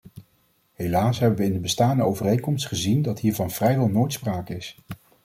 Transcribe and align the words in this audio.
Helaas 0.73 1.19
hebben 1.19 1.37
we 1.39 1.45
in 1.45 1.53
de 1.53 1.59
bestaande 1.59 2.03
overeenkomst 2.03 2.67
gezien 2.67 3.01
dat 3.01 3.19
hiervan 3.19 3.51
vrijwel 3.51 3.87
nooit 3.87 4.13
sprake 4.13 4.55
is. 4.55 4.77